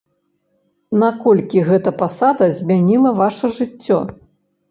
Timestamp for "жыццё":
3.59-3.99